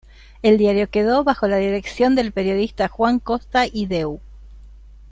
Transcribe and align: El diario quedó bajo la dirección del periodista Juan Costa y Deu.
El 0.41 0.57
diario 0.57 0.89
quedó 0.89 1.23
bajo 1.23 1.47
la 1.47 1.57
dirección 1.57 2.15
del 2.15 2.31
periodista 2.31 2.87
Juan 2.87 3.19
Costa 3.19 3.67
y 3.71 3.85
Deu. 3.85 4.19